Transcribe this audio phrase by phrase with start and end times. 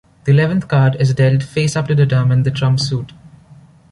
[0.23, 3.11] The eleventh card is dealt face up to determine the trump suit.